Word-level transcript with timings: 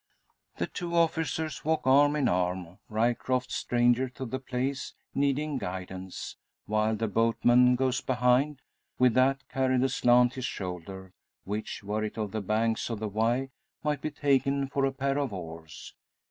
The 0.57 0.65
two 0.65 0.95
officers 0.95 1.63
walk 1.63 1.85
arm 1.85 2.15
in 2.15 2.27
arm, 2.27 2.79
Ryecroft, 2.89 3.51
stranger 3.51 4.09
to 4.09 4.25
the 4.25 4.39
place, 4.39 4.95
needing 5.13 5.59
guidance; 5.59 6.37
while 6.65 6.95
the 6.95 7.07
boatman 7.07 7.75
goes 7.75 8.01
behind, 8.01 8.63
with 8.97 9.13
that 9.13 9.47
carried 9.47 9.83
aslant 9.83 10.33
his 10.33 10.45
shoulder, 10.45 11.13
which, 11.43 11.83
were 11.83 12.03
it 12.03 12.17
on 12.17 12.31
the 12.31 12.41
banks 12.41 12.89
of 12.89 12.97
the 12.97 13.07
Wye, 13.07 13.51
might 13.83 14.01
be 14.01 14.09
taken 14.09 14.67
for 14.69 14.85
a 14.85 14.91
pair 14.91 15.19
of 15.19 15.31
oars. 15.31 15.93